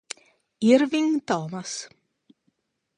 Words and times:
Irving 0.69 1.21
Thomas 1.21 1.85